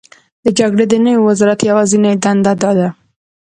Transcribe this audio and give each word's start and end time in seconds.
د 0.43 0.45
جګړې 0.59 0.85
د 0.89 0.93
نوي 1.05 1.21
وزرات 1.27 1.59
یوازینۍ 1.69 2.13
دنده 2.23 2.53
دا 2.61 2.71
ده: 2.79 2.87